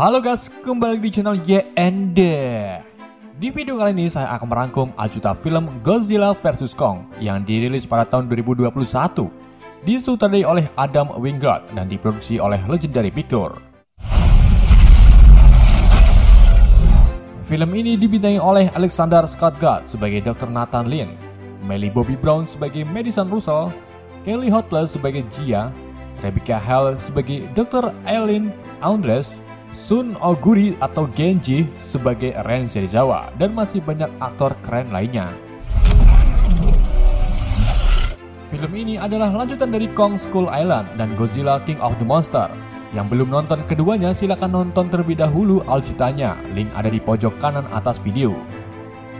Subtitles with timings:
[0.00, 2.20] Halo guys, kembali di channel YND.
[3.36, 8.08] Di video kali ini saya akan merangkum aljuta film Godzilla vs Kong yang dirilis pada
[8.08, 8.72] tahun 2021.
[9.84, 13.60] Disutradarai oleh Adam Wingard dan diproduksi oleh Legendary Pictures.
[17.44, 20.48] Film ini dibintangi oleh Alexander Skarsgård sebagai Dr.
[20.48, 21.12] Nathan Lin,
[21.60, 23.68] Millie Bobby Brown sebagai Madison Russell,
[24.24, 25.68] Kelly Hotler sebagai Jia,
[26.24, 27.92] Rebecca Hall sebagai Dr.
[28.08, 28.48] Eileen
[28.80, 35.30] Andres, Sun Oguri atau Genji sebagai Ren Serizawa, dan masih banyak aktor keren lainnya.
[38.50, 42.50] Film ini adalah lanjutan dari Kong Skull Island dan Godzilla King of the Monster.
[42.90, 48.02] Yang belum nonton keduanya silakan nonton terlebih dahulu alcitanya, link ada di pojok kanan atas
[48.02, 48.34] video.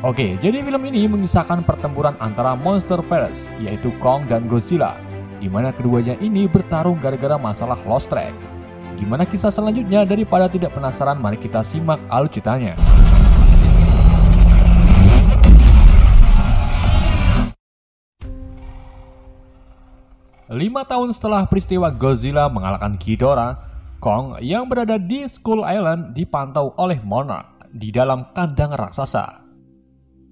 [0.03, 4.99] Oke, jadi film ini mengisahkan pertempuran antara monster Ferris, yaitu Kong dan Godzilla,
[5.39, 8.50] di mana keduanya ini bertarung gara-gara masalah Lost Track.
[8.99, 12.75] Gimana kisah selanjutnya daripada tidak penasaran mari kita simak alucitanya.
[20.51, 23.55] Lima tahun setelah peristiwa Godzilla mengalahkan Ghidorah,
[24.03, 29.47] Kong yang berada di Skull Island dipantau oleh Monarch di dalam kandang raksasa.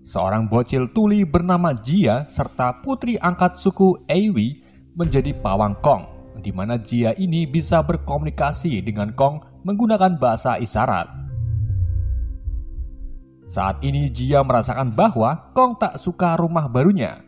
[0.03, 4.59] Seorang bocil tuli bernama Jia serta putri angkat suku Eiwi
[4.99, 11.07] menjadi pawang Kong, di mana Jia ini bisa berkomunikasi dengan Kong menggunakan bahasa isyarat.
[13.49, 17.25] Saat ini Jia merasakan bahwa Kong tak suka rumah barunya.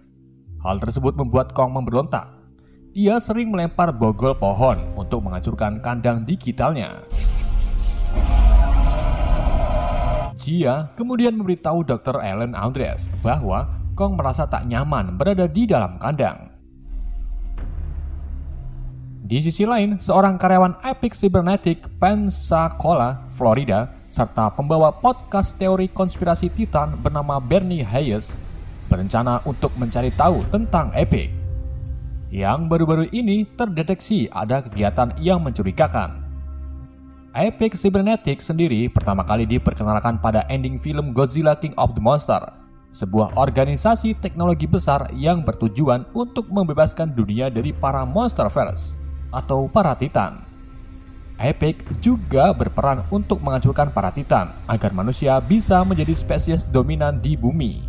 [0.60, 2.28] Hal tersebut membuat Kong memberontak.
[2.92, 7.00] Ia sering melempar bogol pohon untuk menghancurkan kandang digitalnya.
[10.36, 12.20] Jia kemudian memberitahu Dr.
[12.20, 16.49] Ellen Andres bahwa Kong merasa tak nyaman berada di dalam kandang.
[19.30, 26.98] Di sisi lain, seorang karyawan Epic Cybernetic Pensacola, Florida, serta pembawa podcast teori konspirasi Titan
[26.98, 28.34] bernama Bernie Hayes
[28.90, 31.30] berencana untuk mencari tahu tentang Epic.
[32.34, 36.26] Yang baru-baru ini terdeteksi ada kegiatan yang mencurigakan.
[37.30, 42.42] Epic Cybernetic sendiri pertama kali diperkenalkan pada ending film Godzilla King of the Monster,
[42.90, 48.99] sebuah organisasi teknologi besar yang bertujuan untuk membebaskan dunia dari para monster monsterverse
[49.34, 50.46] atau para titan.
[51.40, 57.80] Epic juga berperan untuk menghancurkan para titan agar manusia bisa menjadi spesies dominan di bumi.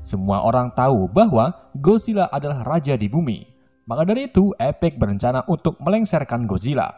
[0.00, 3.44] Semua orang tahu bahwa Godzilla adalah raja di bumi.
[3.84, 6.88] Maka dari itu, Epic berencana untuk melengsarkan Godzilla.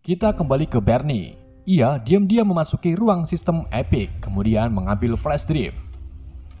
[0.00, 1.36] Kita kembali ke Bernie.
[1.68, 5.76] Ia diam-diam memasuki ruang sistem Epic, kemudian mengambil flash drive.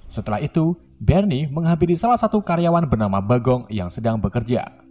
[0.04, 4.83] Setelah itu, Bernie menghampiri salah satu karyawan bernama Bagong yang sedang bekerja.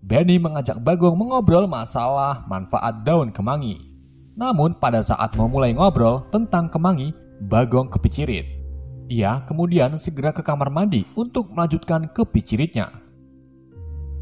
[0.00, 3.76] Benny mengajak Bagong mengobrol masalah manfaat daun kemangi.
[4.32, 7.12] Namun pada saat memulai ngobrol tentang kemangi,
[7.44, 8.48] Bagong kepicirit.
[9.12, 12.88] Ia kemudian segera ke kamar mandi untuk melanjutkan kepiciritnya.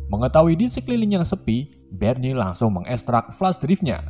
[0.09, 4.01] Mengetahui di sekeliling yang sepi, Bernie langsung mengekstrak flash drive-nya.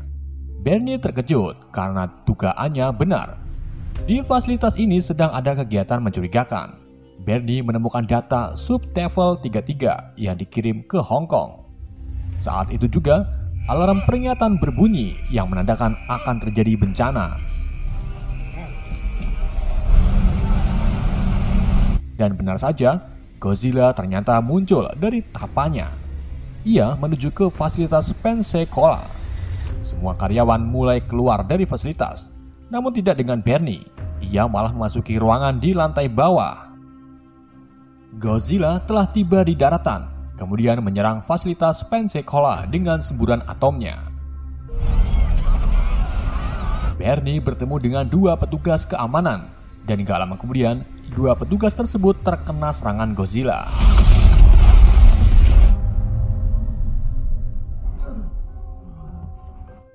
[0.63, 3.43] Bernie terkejut karena dugaannya benar.
[4.07, 6.88] Di fasilitas ini sedang ada kegiatan mencurigakan.
[7.29, 11.61] Bernie menemukan data Subtafel 33 yang dikirim ke Hong Kong.
[12.41, 13.29] Saat itu juga,
[13.69, 17.37] alarm peringatan berbunyi yang menandakan akan terjadi bencana.
[22.17, 22.97] Dan benar saja,
[23.37, 25.93] Godzilla ternyata muncul dari tapanya.
[26.65, 29.05] Ia menuju ke fasilitas Pensacola.
[29.85, 32.33] Semua karyawan mulai keluar dari fasilitas,
[32.73, 33.85] namun tidak dengan Bernie.
[34.25, 36.68] Ia malah memasuki ruangan di lantai bawah
[38.17, 44.01] Godzilla telah tiba di daratan, kemudian menyerang fasilitas Pensacola dengan semburan atomnya.
[46.97, 49.53] Bernie bertemu dengan dua petugas keamanan,
[49.85, 53.69] dan gak lama kemudian, dua petugas tersebut terkena serangan Godzilla.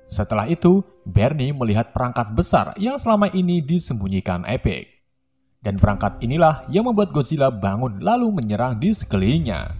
[0.06, 4.93] Setelah itu, Bernie melihat perangkat besar yang selama ini disembunyikan Epic.
[5.64, 9.72] Dan perangkat inilah yang membuat Godzilla bangun lalu menyerang di sekelilingnya.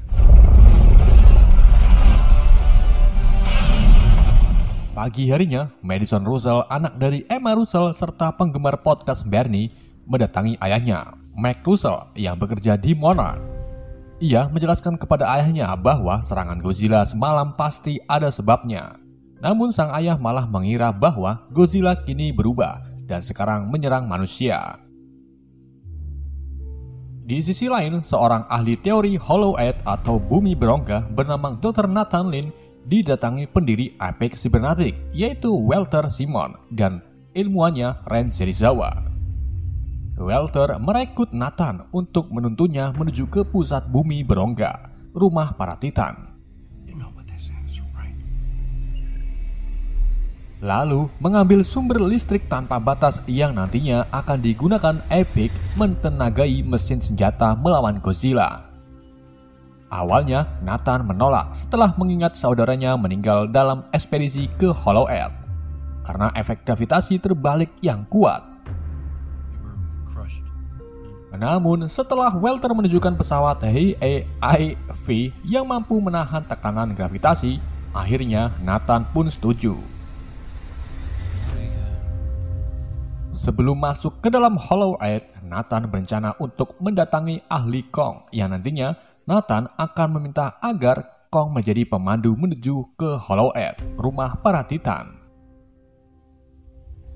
[4.97, 9.69] Pagi harinya, Madison Russell, anak dari Emma Russell serta penggemar podcast Bernie,
[10.09, 13.43] mendatangi ayahnya, Mac Russell, yang bekerja di Monarch.
[14.23, 18.97] Ia menjelaskan kepada ayahnya bahwa serangan Godzilla semalam pasti ada sebabnya.
[19.43, 24.84] Namun sang ayah malah mengira bahwa Godzilla kini berubah dan sekarang menyerang manusia.
[27.25, 31.89] Di sisi lain, seorang ahli teori Hollow Earth atau bumi berongga bernama Dr.
[31.89, 32.53] Nathan Lin
[32.85, 37.01] didatangi pendiri Epic Cybernetic yaitu Walter Simon dan
[37.33, 38.93] ilmuannya Ren Serizawa.
[40.21, 46.34] Walter merekrut Nathan untuk menuntunnya menuju ke pusat bumi berongga, rumah para Titan.
[50.63, 57.99] Lalu mengambil sumber listrik tanpa batas yang nantinya akan digunakan Epic mentenagai mesin senjata melawan
[57.99, 58.71] Godzilla.
[59.91, 65.39] Awalnya Nathan menolak setelah mengingat saudaranya meninggal dalam ekspedisi ke Hollow Earth
[66.05, 68.55] karena efek gravitasi terbalik yang kuat.
[71.35, 75.07] Namun setelah Welter menunjukkan pesawat HAIV
[75.43, 77.59] yang mampu menahan tekanan gravitasi,
[77.91, 79.94] akhirnya Nathan pun setuju.
[83.35, 88.95] Sebelum masuk ke dalam Hollow Earth, Nathan berencana untuk mendatangi ahli Kong yang nantinya
[89.27, 95.19] Nathan akan meminta agar Kong menjadi pemandu menuju ke Hollow Earth, rumah para Titan.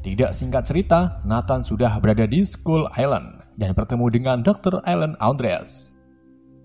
[0.03, 4.83] Tidak singkat cerita, Nathan sudah berada di Skull Island dan bertemu dengan Dr.
[4.91, 5.95] Alan Andreas.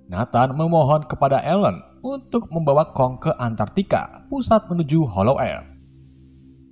[0.09, 5.69] Nathan memohon kepada Alan untuk membawa Kong ke Antartika, pusat menuju Hollow Earth.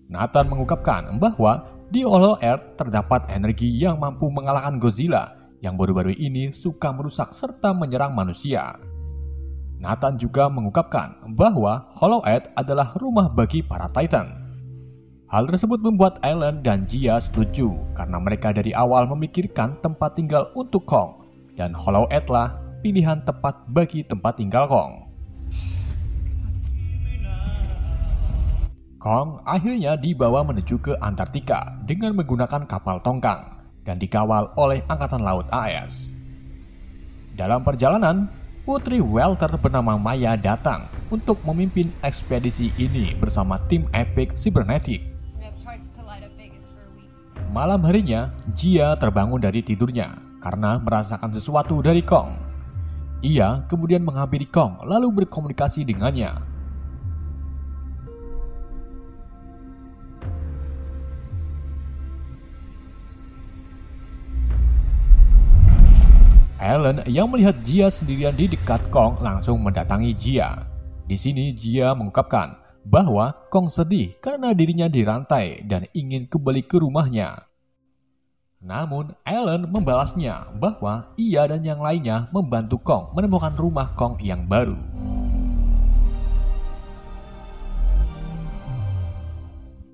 [0.09, 6.55] Nathan mengungkapkan bahwa di Hollow Earth terdapat energi yang mampu mengalahkan Godzilla yang baru-baru ini
[6.55, 8.79] suka merusak serta menyerang manusia.
[9.75, 14.39] Nathan juga mengungkapkan bahwa Hollow Earth adalah rumah bagi para Titan.
[15.27, 20.87] Hal tersebut membuat Alan dan Jia setuju karena mereka dari awal memikirkan tempat tinggal untuk
[20.87, 21.27] Kong
[21.59, 25.10] dan Hollow Earth lah pilihan tepat bagi tempat tinggal Kong.
[29.01, 33.49] Kong akhirnya dibawa menuju ke Antartika dengan menggunakan kapal tongkang
[33.81, 36.13] dan dikawal oleh Angkatan Laut AS.
[37.33, 38.29] Dalam perjalanan,
[38.61, 45.01] Putri Welter bernama Maya datang untuk memimpin ekspedisi ini bersama tim Epic Cybernetic.
[47.49, 50.13] Malam harinya, Jia terbangun dari tidurnya
[50.45, 52.37] karena merasakan sesuatu dari Kong.
[53.25, 56.50] Ia kemudian menghampiri Kong lalu berkomunikasi dengannya
[66.61, 70.61] Alan yang melihat Jia sendirian di dekat Kong langsung mendatangi Jia.
[71.09, 72.53] Di sini Jia mengungkapkan
[72.85, 77.49] bahwa Kong sedih karena dirinya dirantai dan ingin kembali ke rumahnya.
[78.61, 84.77] Namun Alan membalasnya bahwa ia dan yang lainnya membantu Kong menemukan rumah Kong yang baru.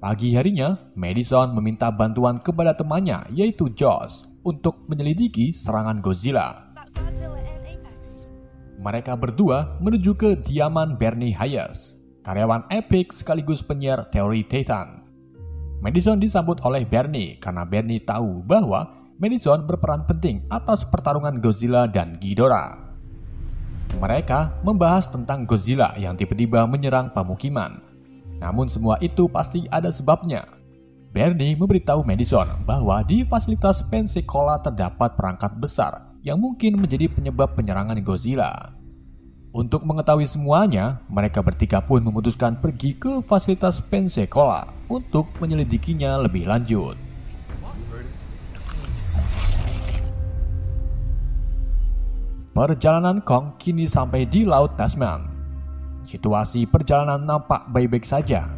[0.04, 6.72] Pagi harinya, Madison meminta bantuan kepada temannya yaitu Josh untuk menyelidiki serangan Godzilla.
[8.80, 15.04] Mereka berdua menuju ke diaman Bernie Hayes, karyawan Epic sekaligus penyiar teori Titan.
[15.84, 22.16] Madison disambut oleh Bernie karena Bernie tahu bahwa Madison berperan penting atas pertarungan Godzilla dan
[22.18, 22.88] Ghidorah.
[23.98, 27.82] Mereka membahas tentang Godzilla yang tiba-tiba menyerang pemukiman.
[28.38, 30.57] Namun semua itu pasti ada sebabnya.
[31.08, 37.96] Bernie memberitahu Madison bahwa di fasilitas Pensacola terdapat perangkat besar yang mungkin menjadi penyebab penyerangan
[38.04, 38.76] Godzilla.
[39.56, 47.00] Untuk mengetahui semuanya, mereka bertiga pun memutuskan pergi ke fasilitas Pensacola untuk menyelidikinya lebih lanjut.
[52.52, 55.30] Perjalanan Kong kini sampai di Laut Tasman.
[56.04, 58.57] Situasi perjalanan nampak baik-baik saja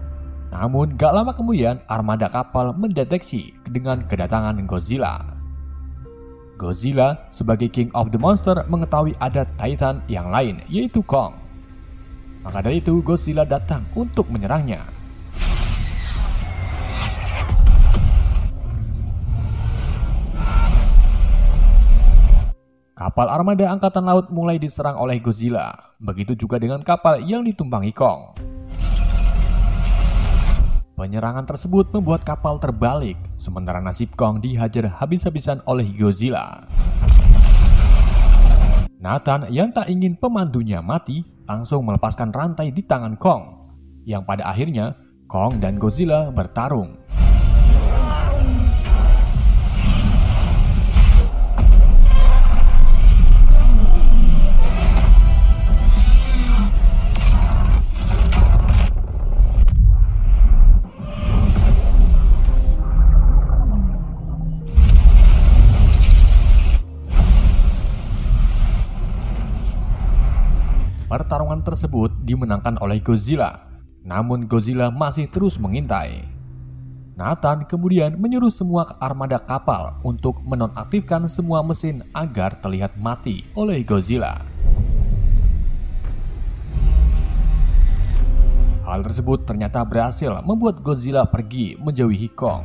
[0.50, 5.22] namun gak lama kemudian armada kapal mendeteksi dengan kedatangan Godzilla.
[6.58, 11.38] Godzilla sebagai King of the Monster mengetahui ada Titan yang lain yaitu Kong.
[12.42, 14.84] Maka dari itu Godzilla datang untuk menyerangnya.
[22.98, 25.96] Kapal armada angkatan laut mulai diserang oleh Godzilla.
[26.04, 28.59] Begitu juga dengan kapal yang ditumpangi Kong.
[31.00, 36.68] Penyerangan tersebut membuat kapal terbalik, sementara nasib Kong dihajar habis-habisan oleh Godzilla.
[39.00, 43.72] Nathan yang tak ingin pemandunya mati langsung melepaskan rantai di tangan Kong,
[44.04, 44.92] yang pada akhirnya
[45.32, 47.00] Kong dan Godzilla bertarung.
[71.60, 73.68] Tersebut dimenangkan oleh Godzilla
[74.08, 76.24] Namun Godzilla masih terus mengintai.
[77.20, 84.40] Nathan kemudian menyuruh semua armada kapal untuk menonaktifkan semua mesin agar terlihat mati oleh Godzilla.
[88.88, 92.64] Hal tersebut ternyata berhasil membuat Godzilla pergi menjauhi Kong.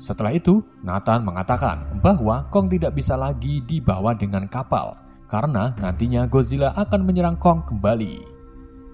[0.00, 5.01] Setelah itu, Nathan mengatakan bahwa Kong tidak bisa lagi dibawa dengan kapal
[5.32, 8.20] karena nantinya Godzilla akan menyerang Kong kembali.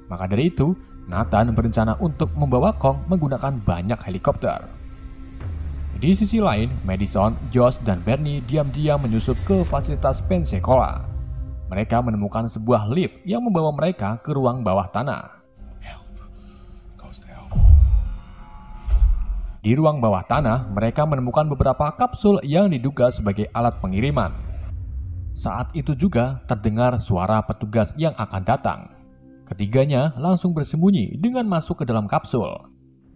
[0.06, 0.70] Maka dari itu,
[1.10, 4.70] Nathan berencana untuk membawa Kong menggunakan banyak helikopter.
[5.98, 11.10] Di sisi lain, Madison, Josh, dan Bernie diam-diam menyusup ke fasilitas Pensacola.
[11.74, 15.42] Mereka menemukan sebuah lift yang membawa mereka ke ruang bawah tanah.
[19.58, 24.47] Di ruang bawah tanah, mereka menemukan beberapa kapsul yang diduga sebagai alat pengiriman.
[25.38, 28.90] Saat itu juga terdengar suara petugas yang akan datang.
[29.46, 32.50] Ketiganya langsung bersembunyi dengan masuk ke dalam kapsul.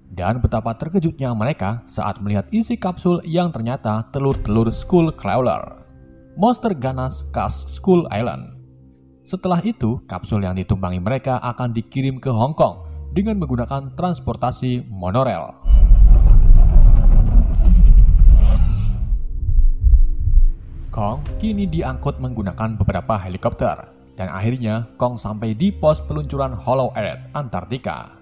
[0.06, 5.82] Dan betapa terkejutnya mereka saat melihat isi kapsul yang ternyata telur-telur Skull Crawler.
[6.38, 8.54] Monster ganas khas Skull Island.
[9.26, 12.86] Setelah itu, kapsul yang ditumpangi mereka akan dikirim ke Hong Kong
[13.18, 15.61] dengan menggunakan transportasi monorail.
[20.92, 23.80] Kong kini diangkut menggunakan beberapa helikopter
[24.12, 28.12] dan akhirnya Kong sampai di pos peluncuran Hollow Earth Antartika.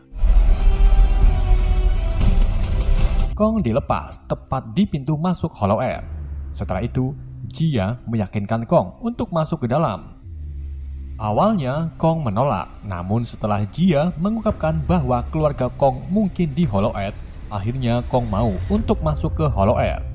[3.35, 6.07] Kong dilepas tepat di pintu masuk Hollow Earth.
[6.55, 7.11] Setelah itu,
[7.51, 10.23] Jia meyakinkan Kong untuk masuk ke dalam.
[11.19, 17.19] Awalnya Kong menolak, namun setelah Jia mengungkapkan bahwa keluarga Kong mungkin di Hollow Earth,
[17.51, 20.07] akhirnya Kong mau untuk masuk ke Hollow Earth.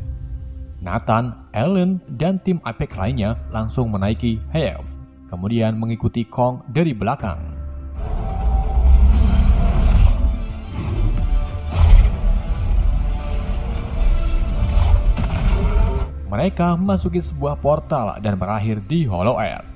[0.79, 7.55] Nathan, Ellen, dan tim APEC lainnya langsung menaiki Have kemudian mengikuti Kong dari belakang.
[16.27, 19.71] Mereka memasuki sebuah portal dan berakhir di Hollow Earth.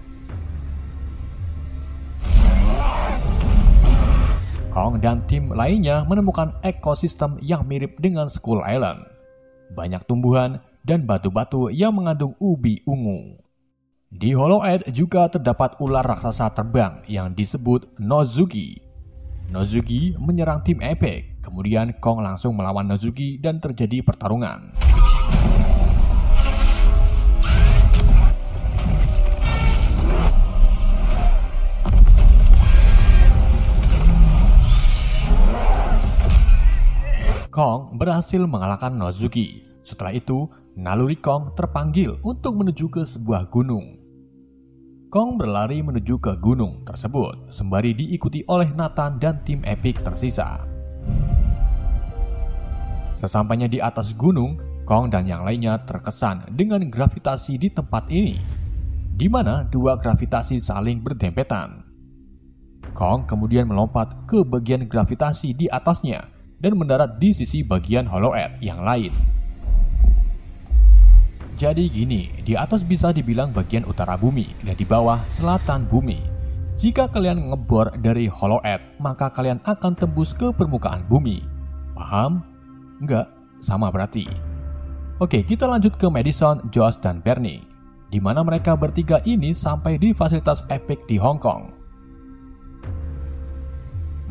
[4.68, 9.08] Kong dan tim lainnya menemukan ekosistem yang mirip dengan Skull Island.
[9.72, 13.40] Banyak tumbuhan dan batu-batu yang mengandung ubi ungu.
[14.10, 18.82] Di Hollow Earth juga terdapat ular raksasa terbang yang disebut Nozuki.
[19.54, 24.74] Nozuki menyerang tim Epic, kemudian Kong langsung melawan Nozuki dan terjadi pertarungan.
[37.54, 39.69] Kong berhasil mengalahkan Nozuki.
[39.90, 40.46] Setelah itu,
[40.78, 43.98] naluri Kong terpanggil untuk menuju ke sebuah gunung.
[45.10, 50.62] Kong berlari menuju ke gunung tersebut sembari diikuti oleh Nathan dan tim Epic tersisa.
[53.18, 58.38] Sesampainya di atas gunung, Kong dan yang lainnya terkesan dengan gravitasi di tempat ini,
[59.18, 61.82] di mana dua gravitasi saling berdempetan.
[62.94, 66.30] Kong kemudian melompat ke bagian gravitasi di atasnya
[66.62, 69.39] dan mendarat di sisi bagian Hollow Earth yang lain.
[71.60, 76.16] Jadi gini, di atas bisa dibilang bagian utara bumi dan di bawah selatan bumi.
[76.80, 81.44] Jika kalian ngebor dari Hollow Earth, maka kalian akan tembus ke permukaan bumi.
[82.00, 82.40] Paham?
[83.04, 83.28] Enggak,
[83.60, 84.24] sama berarti.
[85.20, 87.60] Oke, kita lanjut ke Madison, Josh, dan Bernie.
[88.08, 91.76] Di mana mereka bertiga ini sampai di fasilitas Epic di Hong Kong.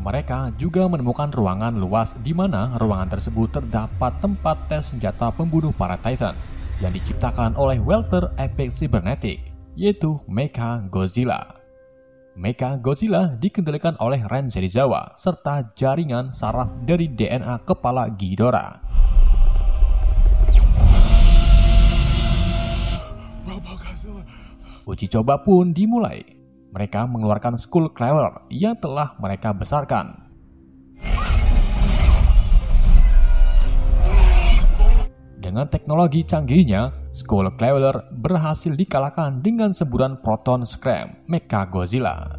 [0.01, 5.93] Mereka juga menemukan ruangan luas di mana ruangan tersebut terdapat tempat tes senjata pembunuh para
[6.01, 6.33] Titan
[6.79, 9.43] yang diciptakan oleh Walter Epic Cybernetic,
[9.75, 11.59] yaitu Mecha Godzilla.
[12.39, 18.79] Mecha Godzilla dikendalikan oleh Ren Serizawa serta jaringan saraf dari DNA kepala Ghidorah.
[24.87, 26.23] Uji coba pun dimulai.
[26.69, 30.28] Mereka mengeluarkan Skull Crawler yang telah mereka besarkan
[35.49, 42.37] Dengan teknologi canggihnya, Skull Crawler berhasil dikalahkan dengan semburan proton scram Mecha Godzilla.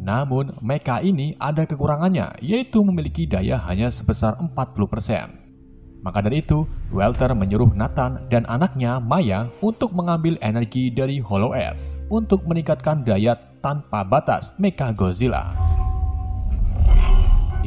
[0.00, 6.00] Namun, mecha ini ada kekurangannya, yaitu memiliki daya hanya sebesar 40%.
[6.00, 6.64] Maka dari itu,
[6.96, 13.36] Walter menyuruh Nathan dan anaknya Maya untuk mengambil energi dari Hollow Earth untuk meningkatkan daya
[13.60, 15.67] tanpa batas Mecha Godzilla.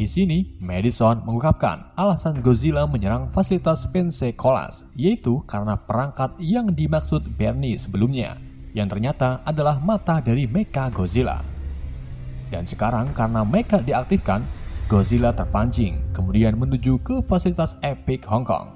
[0.02, 4.66] Di sini, Madison mengungkapkan alasan Godzilla menyerang fasilitas Pensacola,
[4.98, 8.34] yaitu karena perangkat yang dimaksud Bernie sebelumnya,
[8.74, 11.46] yang ternyata adalah mata dari Mecha Godzilla.
[12.50, 14.42] Dan sekarang karena Mecha diaktifkan,
[14.90, 18.74] Godzilla terpancing, kemudian menuju ke fasilitas Epic Hong Kong.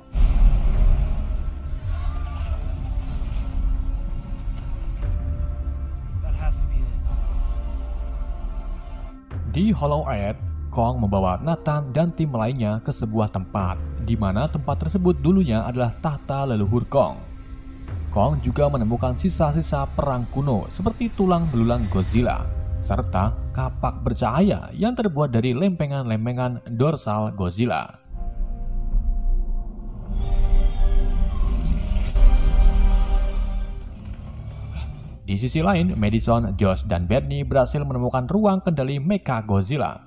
[9.49, 14.83] Di Hollow Earth, Kong membawa Nathan dan tim lainnya ke sebuah tempat, di mana tempat
[14.83, 17.15] tersebut dulunya adalah tahta leluhur Kong.
[18.11, 22.43] Kong juga menemukan sisa-sisa perang kuno seperti tulang belulang Godzilla,
[22.83, 27.95] serta kapak bercahaya yang terbuat dari lempengan-lempengan dorsal Godzilla.
[35.25, 40.04] Di sisi lain, Madison, Josh, dan Bernie berhasil menemukan ruang kendali Mecha Godzilla,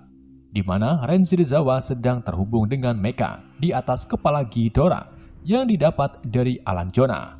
[0.59, 5.07] di mana Renzirizawa sedang terhubung dengan Mecha di atas kepala Ghidorah
[5.47, 7.39] yang didapat dari Alan Jonah.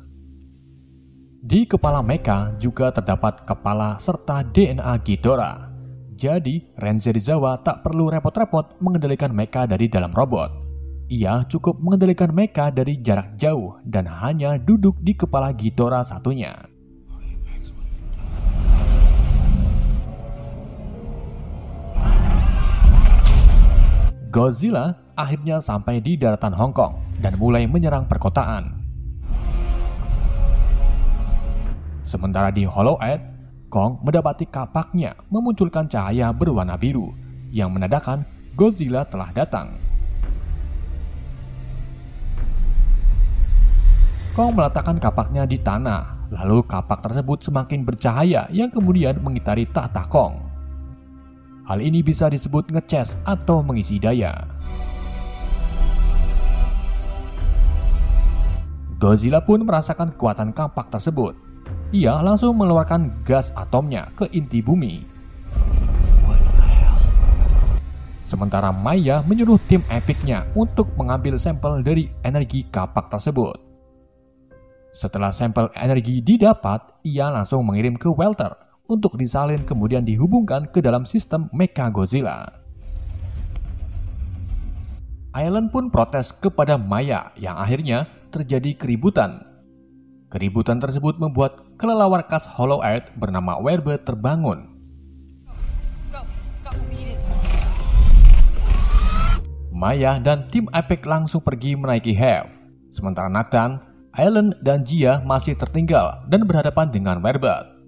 [1.43, 5.67] Di kepala Mecha juga terdapat kepala serta DNA Ghidorah.
[6.15, 10.55] Jadi, Renzirizawa tak perlu repot-repot mengendalikan Mecha dari dalam robot.
[11.11, 16.55] Ia cukup mengendalikan Mecha dari jarak jauh dan hanya duduk di kepala Ghidorah satunya.
[24.29, 28.77] Godzilla akhirnya sampai di daratan Hong Kong dan mulai menyerang perkotaan.
[32.05, 33.25] Sementara di Hollow Earth,
[33.73, 37.09] Kong mendapati kapaknya memunculkan cahaya berwarna biru
[37.49, 38.21] yang menandakan
[38.53, 39.81] Godzilla telah datang.
[44.37, 50.48] Kong meletakkan kapaknya di tanah, lalu kapak tersebut semakin bercahaya yang kemudian mengitari tahta Kong.
[51.69, 54.33] Hal ini bisa disebut ngecas atau mengisi daya.
[58.97, 61.37] Godzilla pun merasakan kekuatan kapak tersebut.
[61.93, 65.05] Ia langsung mengeluarkan gas atomnya ke inti bumi.
[68.25, 73.61] Sementara Maya menyuruh tim epicnya untuk mengambil sampel dari energi kapak tersebut.
[74.89, 81.05] Setelah sampel energi didapat, ia langsung mengirim ke Welter untuk disalin kemudian dihubungkan ke dalam
[81.05, 82.49] sistem Mecha Godzilla.
[85.29, 89.45] Island pun protes kepada Maya yang akhirnya terjadi keributan.
[90.33, 94.69] Keributan tersebut membuat kelelawar khas Hollow Earth bernama Werbird terbangun.
[99.79, 102.51] Maya dan tim Epic langsung pergi menaiki Have.
[102.91, 103.79] Sementara Nathan,
[104.11, 107.78] Island, dan Jia masih tertinggal dan berhadapan dengan Werbird.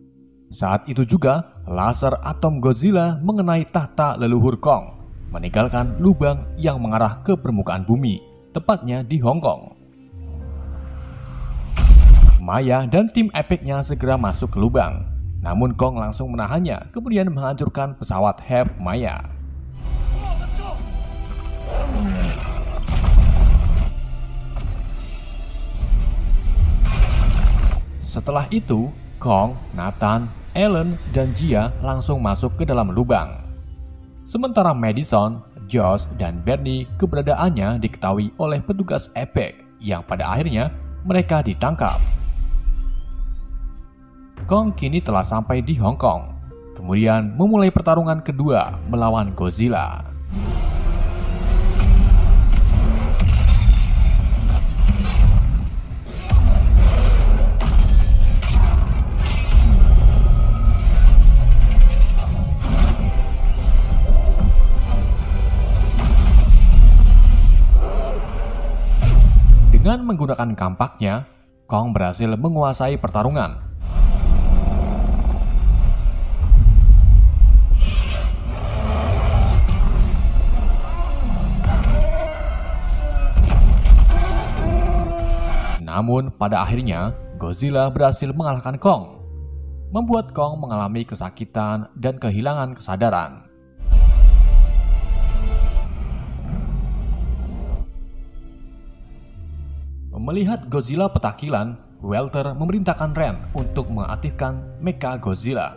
[0.51, 4.99] Saat itu juga, laser atom Godzilla mengenai tahta leluhur Kong,
[5.31, 8.19] meninggalkan lubang yang mengarah ke permukaan bumi,
[8.51, 9.71] tepatnya di Hong Kong.
[12.43, 15.07] Maya dan tim epicnya segera masuk ke lubang,
[15.39, 19.23] namun Kong langsung menahannya, kemudian menghancurkan pesawat Have Maya.
[28.03, 33.39] Setelah itu, Kong, Nathan, Ellen dan Jia langsung masuk ke dalam lubang.
[34.27, 35.39] Sementara Madison,
[35.71, 40.75] Josh, dan Bernie keberadaannya diketahui oleh petugas Epic yang pada akhirnya
[41.07, 41.97] mereka ditangkap.
[44.43, 46.27] Kong kini telah sampai di Hong Kong,
[46.75, 50.10] kemudian memulai pertarungan kedua melawan Godzilla.
[69.91, 71.27] Dengan menggunakan kampaknya,
[71.67, 73.59] Kong berhasil menguasai pertarungan.
[85.83, 89.19] Namun pada akhirnya, Godzilla berhasil mengalahkan Kong,
[89.91, 93.50] membuat Kong mengalami kesakitan dan kehilangan kesadaran.
[100.21, 105.73] Melihat Godzilla petakilan, Welter memerintahkan Ren untuk mengaktifkan Mecha Godzilla.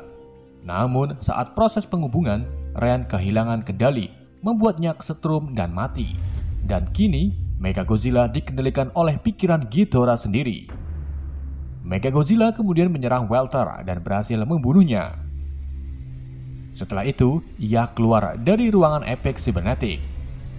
[0.61, 2.45] Namun, saat proses penghubungan,
[2.77, 4.13] Ren kehilangan kendali,
[4.45, 6.13] membuatnya kesetrum dan mati.
[6.61, 10.69] Dan kini, Mecha Godzilla dikendalikan oleh pikiran Ghidorah sendiri.
[11.81, 15.25] Mecha Godzilla kemudian menyerang Welter dan berhasil membunuhnya.
[16.77, 20.05] Setelah itu, ia keluar dari ruangan Epic Cybernetic,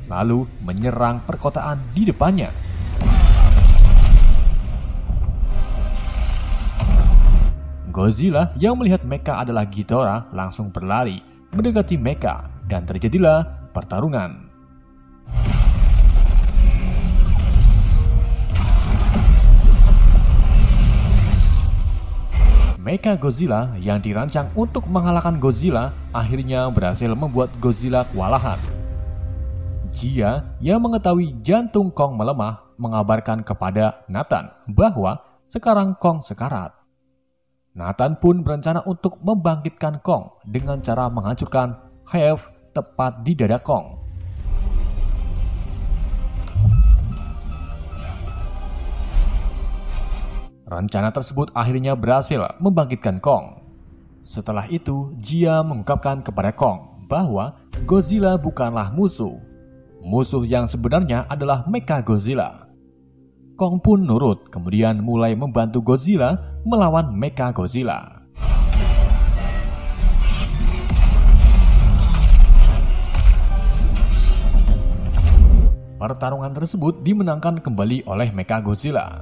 [0.10, 2.50] lalu menyerang perkotaan di depannya
[7.96, 11.24] Godzilla yang melihat Mecha adalah Ghidorah langsung berlari
[11.56, 14.52] mendekati Mecha dan terjadilah pertarungan.
[22.84, 28.60] Mecha Godzilla yang dirancang untuk mengalahkan Godzilla akhirnya berhasil membuat Godzilla kewalahan.
[29.96, 36.75] Jia yang mengetahui jantung Kong melemah mengabarkan kepada Nathan bahwa sekarang Kong sekarat.
[37.76, 41.76] Nathan pun berencana untuk membangkitkan Kong dengan cara menghancurkan
[42.08, 44.00] Hive tepat di dada Kong.
[50.64, 53.68] Rencana tersebut akhirnya berhasil membangkitkan Kong.
[54.24, 59.36] Setelah itu, Jia mengungkapkan kepada Kong bahwa Godzilla bukanlah musuh.
[60.00, 62.72] Musuh yang sebenarnya adalah Mecha Godzilla.
[63.60, 68.26] Kong pun nurut, kemudian mulai membantu Godzilla melawan Mecha Godzilla.
[75.96, 79.22] Pertarungan tersebut dimenangkan kembali oleh Mecha Godzilla.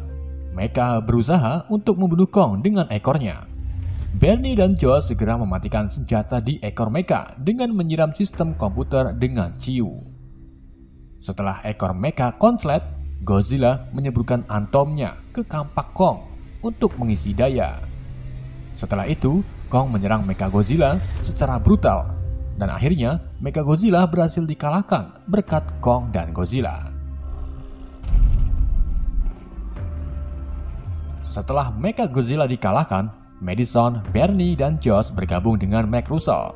[0.55, 3.43] Mecha berusaha untuk membunuh Kong dengan ekornya.
[4.15, 9.91] Bernie dan Josh segera mematikan senjata di ekor Mecha dengan menyiram sistem komputer dengan ciu.
[11.19, 12.83] Setelah ekor Mecha konslet,
[13.27, 16.32] Godzilla menyeburkan antomnya ke kampak Kong
[16.63, 17.83] untuk mengisi daya.
[18.73, 22.13] Setelah itu, Kong menyerang Mecha Godzilla secara brutal
[22.57, 26.89] dan akhirnya Mecha Godzilla berhasil dikalahkan berkat Kong dan Godzilla.
[31.25, 33.09] Setelah Mecha Godzilla dikalahkan,
[33.41, 36.53] Madison, Bernie, dan Josh bergabung dengan Mac Russell.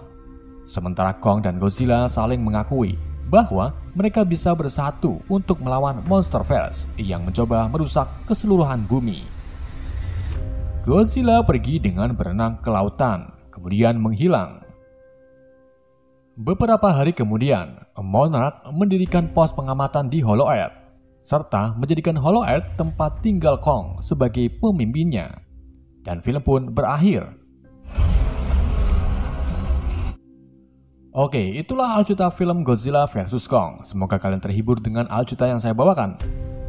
[0.70, 2.94] Sementara Kong dan Godzilla saling mengakui
[3.28, 9.37] bahwa mereka bisa bersatu untuk melawan Monsterverse yang mencoba merusak keseluruhan bumi.
[10.88, 14.64] Godzilla pergi dengan berenang ke lautan, kemudian menghilang.
[16.40, 20.72] Beberapa hari kemudian, Monarch mendirikan pos pengamatan di Hollow Earth
[21.28, 25.44] serta menjadikan Hollow Earth tempat tinggal Kong sebagai pemimpinnya.
[26.08, 27.36] Dan film pun berakhir.
[31.12, 33.84] Oke, itulah alcuta film Godzilla vs Kong.
[33.84, 36.16] Semoga kalian terhibur dengan alcuta yang saya bawakan.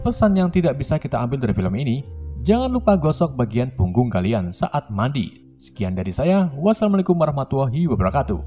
[0.02, 2.17] Pesan yang tidak bisa kita ambil dari film ini,
[2.48, 5.52] jangan lupa gosok bagian punggung kalian saat mandi.
[5.61, 8.40] Sekian dari saya, wassalamualaikum warahmatullahi wabarakatuh.